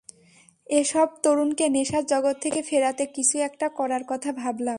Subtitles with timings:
[0.69, 4.69] এসব তরুণকে নেশার জগৎ থেকে ফেরাতে কিছু একটা করার কথা ভাবলাম।